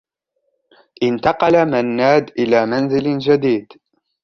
انتقل 1.03 1.65
منّاد 1.65 2.31
إلى 2.39 2.65
منزل 2.65 3.17
جديد. 3.19 3.73